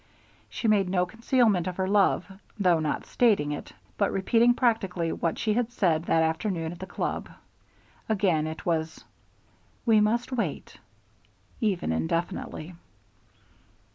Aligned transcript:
She 0.49 0.67
made 0.67 0.89
no 0.89 1.05
concealment 1.05 1.67
of 1.67 1.77
her 1.77 1.87
love, 1.87 2.25
though 2.59 2.79
not 2.79 3.05
stating 3.05 3.51
it, 3.51 3.71
but 3.99 4.11
repeated 4.11 4.57
practically 4.57 5.11
what 5.11 5.37
she 5.37 5.53
had 5.53 5.71
said 5.71 6.05
that 6.05 6.23
afternoon 6.23 6.71
at 6.71 6.79
the 6.79 6.87
club. 6.87 7.29
Again 8.09 8.47
it 8.47 8.65
was, 8.65 9.03
"We 9.85 9.99
must 10.01 10.31
wait" 10.31 10.79
even 11.71 11.91
indefinitely. 11.91 12.73